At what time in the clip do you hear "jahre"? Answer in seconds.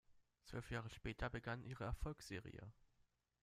0.71-0.89